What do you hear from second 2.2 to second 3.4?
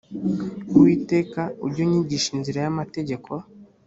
inzira y amategeko